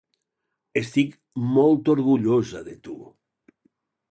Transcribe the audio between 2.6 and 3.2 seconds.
de tu.